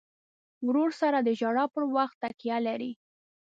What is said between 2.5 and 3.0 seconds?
لرې.